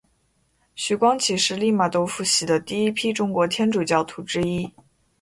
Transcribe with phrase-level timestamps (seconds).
[0.73, 4.73] 徐光启是利玛窦付洗的第一批中国天主教徒之一。